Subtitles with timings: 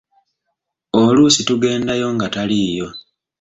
[1.01, 2.87] Oluusi tugendayo nga taliiyo.